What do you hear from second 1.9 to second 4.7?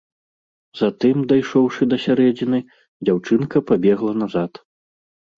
да сярэдзіны, дзяўчынка пабегла назад.